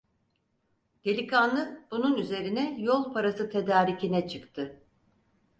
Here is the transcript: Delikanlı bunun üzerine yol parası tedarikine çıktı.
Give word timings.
Delikanlı 1.05 1.85
bunun 1.91 2.15
üzerine 2.17 2.77
yol 2.79 3.13
parası 3.13 3.49
tedarikine 3.49 4.27
çıktı. 4.27 4.79